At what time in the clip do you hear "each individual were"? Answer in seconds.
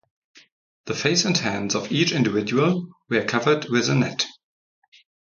1.91-3.23